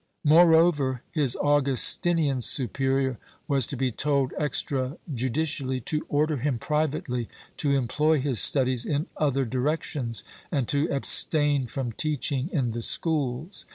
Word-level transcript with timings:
Moreover 0.23 1.03
his 1.11 1.35
Augustinian 1.35 2.41
superior 2.41 3.19
was 3.47 3.67
to 3.67 3.77
be 3.77 3.91
told, 3.91 4.33
extra 4.35 4.97
judicially, 5.13 5.79
to 5.81 6.07
order 6.09 6.37
him 6.37 6.57
privately 6.57 7.29
to 7.57 7.75
employ 7.77 8.19
his 8.19 8.39
studies 8.39 8.83
in 8.83 9.05
other 9.17 9.45
directions 9.45 10.23
and 10.51 10.67
to 10.69 10.87
abstain 10.91 11.67
from 11.67 11.91
teaching 11.91 12.49
in 12.51 12.71
the 12.71 12.81
schools. 12.81 13.67